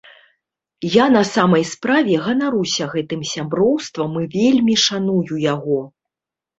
Я 0.93 1.05
на 1.15 1.21
самай 1.33 1.63
справе 1.73 2.17
ганаруся 2.25 2.83
гэтым 2.97 3.21
сяброўствам 3.35 4.21
і 4.25 4.27
вельмі 4.35 4.83
шаную 4.89 5.35
яго. 5.55 5.81